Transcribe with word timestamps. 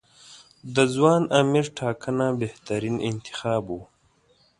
د 0.75 0.77
ځوان 0.93 1.21
امیر 1.41 1.65
ټاکنه 1.77 2.25
بهترین 2.41 2.95
انتخاب 3.09 3.63
و. 3.77 3.79